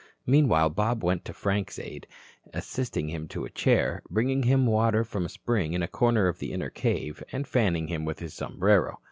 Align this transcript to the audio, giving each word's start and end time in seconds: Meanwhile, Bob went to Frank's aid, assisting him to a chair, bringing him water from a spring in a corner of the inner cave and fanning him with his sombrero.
Meanwhile, 0.25 0.71
Bob 0.71 1.03
went 1.03 1.25
to 1.25 1.31
Frank's 1.33 1.77
aid, 1.77 2.07
assisting 2.55 3.09
him 3.09 3.27
to 3.27 3.45
a 3.45 3.51
chair, 3.51 4.01
bringing 4.09 4.41
him 4.41 4.65
water 4.65 5.03
from 5.03 5.25
a 5.25 5.29
spring 5.29 5.73
in 5.73 5.83
a 5.83 5.87
corner 5.87 6.27
of 6.27 6.39
the 6.39 6.53
inner 6.53 6.71
cave 6.71 7.23
and 7.31 7.47
fanning 7.47 7.87
him 7.87 8.03
with 8.03 8.17
his 8.17 8.33
sombrero. 8.33 8.99